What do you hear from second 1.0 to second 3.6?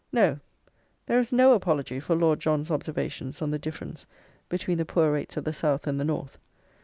there is no apology for Lord John's observations on the